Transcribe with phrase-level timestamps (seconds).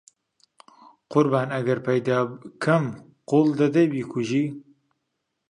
[1.11, 2.17] قوربان ئەگەر پەیدا
[2.63, 2.83] کەم
[3.29, 4.45] قەول دەدەی بیکوژی؟